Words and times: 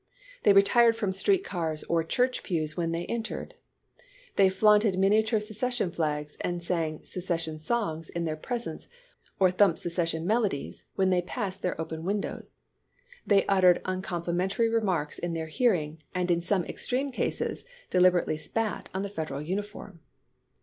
They 0.41 0.51
retired 0.53 0.95
from 0.95 1.11
sti'eet 1.11 1.43
cars 1.43 1.83
or 1.83 2.03
church 2.03 2.41
pews 2.41 2.75
when 2.75 2.91
they 2.91 3.05
entered. 3.05 3.53
They 4.35 4.49
flaunted 4.49 4.97
miniature 4.97 5.39
secession 5.39 5.91
flags 5.91 6.37
and 6.41 6.59
sang 6.59 7.05
secession 7.05 7.59
songs 7.59 8.09
in 8.09 8.25
their 8.25 8.35
presence 8.35 8.87
or 9.39 9.51
thumped 9.51 9.77
secession 9.77 10.25
melodies 10.25 10.85
when 10.95 11.09
they 11.09 11.21
passed 11.21 11.61
their 11.61 11.79
open 11.79 12.03
windows. 12.03 12.61
They 13.27 13.45
uttered 13.45 13.79
uncompli 13.83 14.33
mentary 14.33 14.69
remarks 14.73 15.19
in 15.19 15.35
their 15.35 15.45
hearing, 15.45 16.01
and 16.15 16.31
in 16.31 16.41
some 16.41 16.65
extreme 16.65 17.11
cases 17.11 17.63
deliberately 17.91 18.37
spat 18.37 18.89
on 18.95 19.03
the 19.03 19.07
Federal 19.07 19.43
uniform. 19.43 19.99